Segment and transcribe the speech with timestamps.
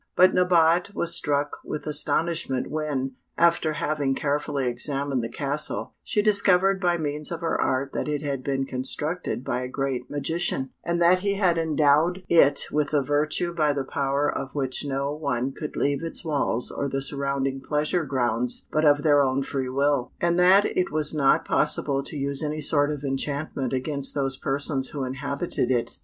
[0.15, 6.81] But Nabote was struck with astonishment when, after having carefully examined the castle, she discovered
[6.81, 10.99] by means of her art that it had been constructed by a great magician, and
[11.03, 15.51] that he had endowed it with a virtue by the power of which no one
[15.51, 20.11] could leave its walls or the surrounding pleasure grounds but of their own free will,
[20.19, 24.89] and that it was not possible to use any sort of enchantment against those persons
[24.89, 25.99] who inhabited it.